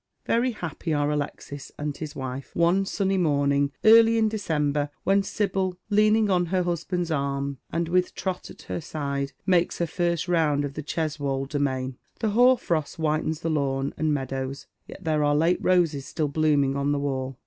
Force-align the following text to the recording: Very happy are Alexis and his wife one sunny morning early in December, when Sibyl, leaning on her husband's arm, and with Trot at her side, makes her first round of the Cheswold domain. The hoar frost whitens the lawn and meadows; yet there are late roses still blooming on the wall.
Very 0.25 0.53
happy 0.53 0.95
are 0.95 1.11
Alexis 1.11 1.71
and 1.77 1.95
his 1.95 2.15
wife 2.15 2.55
one 2.55 2.87
sunny 2.87 3.19
morning 3.19 3.71
early 3.85 4.17
in 4.17 4.29
December, 4.29 4.89
when 5.03 5.21
Sibyl, 5.21 5.77
leaning 5.91 6.27
on 6.27 6.47
her 6.47 6.63
husband's 6.63 7.11
arm, 7.11 7.59
and 7.71 7.87
with 7.87 8.15
Trot 8.15 8.49
at 8.49 8.63
her 8.63 8.81
side, 8.81 9.33
makes 9.45 9.77
her 9.77 9.85
first 9.85 10.27
round 10.27 10.65
of 10.65 10.73
the 10.73 10.81
Cheswold 10.81 11.49
domain. 11.49 11.99
The 12.19 12.31
hoar 12.31 12.57
frost 12.57 12.95
whitens 12.95 13.41
the 13.41 13.51
lawn 13.51 13.93
and 13.95 14.11
meadows; 14.11 14.65
yet 14.87 15.03
there 15.03 15.23
are 15.23 15.35
late 15.35 15.59
roses 15.61 16.07
still 16.07 16.29
blooming 16.29 16.75
on 16.75 16.93
the 16.93 16.97
wall. 16.99 17.37